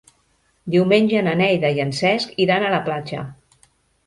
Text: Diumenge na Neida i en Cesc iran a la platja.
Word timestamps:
Diumenge 0.75 1.21
na 1.27 1.35
Neida 1.41 1.71
i 1.75 1.83
en 1.85 1.93
Cesc 1.99 2.33
iran 2.47 2.67
a 2.67 2.73
la 2.79 2.81
platja. 2.89 3.23